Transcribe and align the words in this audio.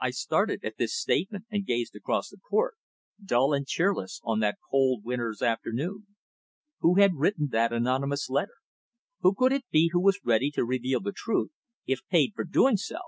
I 0.00 0.10
started 0.10 0.64
at 0.64 0.78
this 0.78 0.98
statement, 0.98 1.44
and 1.48 1.64
gazed 1.64 1.94
across 1.94 2.28
the 2.28 2.38
court 2.38 2.74
dull 3.24 3.54
and 3.54 3.64
cheerless 3.64 4.20
on 4.24 4.40
that 4.40 4.58
cold 4.68 5.04
winter's 5.04 5.42
afternoon. 5.42 6.08
Who 6.80 6.96
had 6.96 7.14
written 7.18 7.50
that 7.52 7.72
anonymous 7.72 8.28
letter? 8.28 8.56
Who 9.20 9.32
could 9.32 9.52
it 9.52 9.62
be 9.70 9.90
who 9.92 10.00
was 10.02 10.18
ready 10.24 10.50
to 10.54 10.64
reveal 10.64 10.98
the 10.98 11.12
truth 11.14 11.52
if 11.86 12.00
paid 12.08 12.32
for 12.34 12.42
doing 12.42 12.76
so? 12.78 12.98